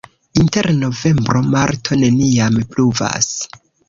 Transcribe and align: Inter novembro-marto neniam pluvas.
Inter 0.43 0.67
novembro-marto 0.77 1.97
neniam 2.05 2.57
pluvas. 2.73 3.29